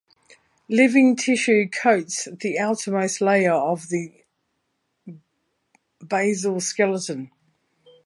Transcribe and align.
Living 0.67 1.15
tissue 1.15 1.69
coats 1.69 2.27
the 2.39 2.57
outermost 2.57 3.21
layer 3.21 3.53
of 3.53 3.89
the 3.89 4.11
basal 6.07 6.59
skeleton. 6.59 7.29